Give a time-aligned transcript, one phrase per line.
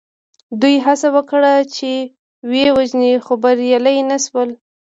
[0.61, 1.91] دوی هڅه وکړه چې
[2.49, 4.49] ویې وژني خو بریالي نه شول.